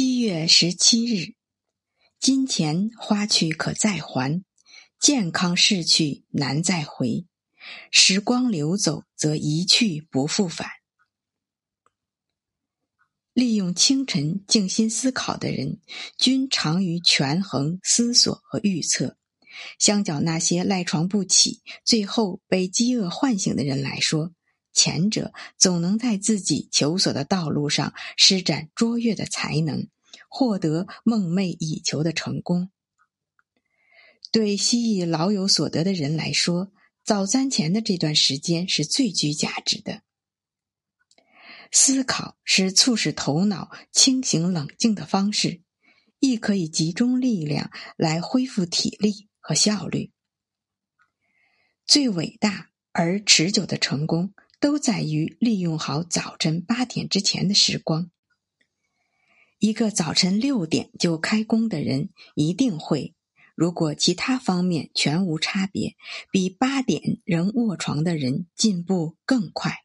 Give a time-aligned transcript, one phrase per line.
[0.00, 1.34] 七月十七日，
[2.20, 4.44] 金钱花去可再还，
[5.00, 7.26] 健康逝去难再回。
[7.90, 10.68] 时光流走，则一去不复返。
[13.32, 15.80] 利用清晨静心思考的人，
[16.16, 19.18] 均长于权衡、思索和预测。
[19.80, 24.32] 相较那些赖床不起、最后被饥饿唤醒的人来说，
[24.78, 29.88] 前者总能在自己求索的道路上施展卓越的才能，
[30.28, 32.70] 获得梦寐以求的成功。
[34.30, 36.70] 对蜥蜴老有所得的人来说，
[37.02, 40.02] 早餐前的这段时间是最具价值的。
[41.72, 45.62] 思考是促使头脑清醒冷静的方式，
[46.20, 50.12] 亦可以集中力量来恢复体力和效率。
[51.84, 54.32] 最伟大而持久的成功。
[54.60, 58.10] 都在于利用好早晨八点之前的时光。
[59.58, 63.14] 一个早晨六点就开工的人，一定会，
[63.56, 65.96] 如果其他方面全无差别，
[66.30, 69.84] 比八点仍卧床的人进步更快。